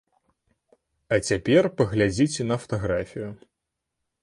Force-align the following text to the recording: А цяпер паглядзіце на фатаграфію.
А 1.17 1.19
цяпер 1.27 1.63
паглядзіце 1.83 2.41
на 2.51 2.59
фатаграфію. 2.65 3.29